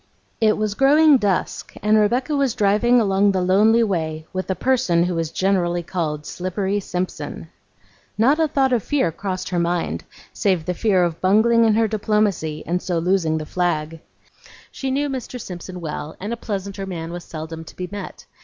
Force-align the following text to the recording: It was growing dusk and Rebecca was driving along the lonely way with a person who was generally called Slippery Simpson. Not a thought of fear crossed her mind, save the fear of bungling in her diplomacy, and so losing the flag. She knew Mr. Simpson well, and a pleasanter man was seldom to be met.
It 0.41 0.57
was 0.57 0.73
growing 0.73 1.17
dusk 1.17 1.75
and 1.83 1.95
Rebecca 1.95 2.35
was 2.35 2.55
driving 2.55 2.99
along 2.99 3.33
the 3.33 3.39
lonely 3.41 3.83
way 3.83 4.25
with 4.33 4.49
a 4.49 4.55
person 4.55 5.03
who 5.03 5.13
was 5.13 5.29
generally 5.29 5.83
called 5.83 6.25
Slippery 6.25 6.79
Simpson. 6.79 7.49
Not 8.17 8.39
a 8.39 8.47
thought 8.47 8.73
of 8.73 8.81
fear 8.81 9.11
crossed 9.11 9.49
her 9.49 9.59
mind, 9.59 10.03
save 10.33 10.65
the 10.65 10.73
fear 10.73 11.03
of 11.03 11.21
bungling 11.21 11.65
in 11.65 11.75
her 11.75 11.87
diplomacy, 11.87 12.63
and 12.65 12.81
so 12.81 12.97
losing 12.97 13.37
the 13.37 13.45
flag. 13.45 13.99
She 14.71 14.89
knew 14.89 15.07
Mr. 15.07 15.39
Simpson 15.39 15.79
well, 15.79 16.17
and 16.19 16.33
a 16.33 16.35
pleasanter 16.35 16.87
man 16.87 17.11
was 17.11 17.23
seldom 17.23 17.63
to 17.65 17.75
be 17.75 17.87
met. 17.91 18.25